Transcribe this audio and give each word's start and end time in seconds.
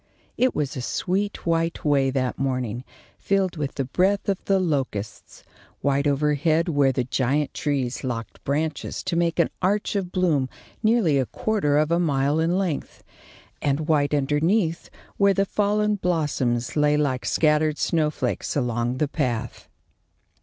It 0.35 0.55
was 0.55 0.75
a 0.75 0.81
sweet, 0.81 1.45
white 1.45 1.85
way 1.85 2.09
that 2.09 2.39
morning, 2.39 2.83
filled 3.19 3.55
with 3.55 3.75
the 3.75 3.85
breath 3.85 4.27
of 4.29 4.43
the 4.45 4.57
locusts; 4.59 5.43
white 5.81 6.07
overhead 6.07 6.67
where 6.69 6.91
the 6.91 7.03
giant 7.03 7.53
trees 7.53 8.03
locked 8.03 8.43
branches 8.43 9.03
to 9.03 9.15
make 9.15 9.37
an 9.37 9.51
arch 9.61 9.95
of 9.95 10.11
bloom 10.11 10.49
nearly 10.81 11.19
a 11.19 11.27
quarter 11.27 11.77
of 11.77 11.91
a 11.91 11.99
mile 11.99 12.39
in 12.39 12.57
length, 12.57 13.03
and 13.61 13.81
white 13.87 14.15
underneath 14.15 14.89
where 15.17 15.35
the 15.35 15.45
fallen 15.45 15.97
blossoms 15.97 16.75
lay 16.75 16.97
like 16.97 17.23
scattered 17.23 17.77
snowflakes 17.77 18.55
along 18.55 18.97
the 18.97 19.07
path. 19.07 19.69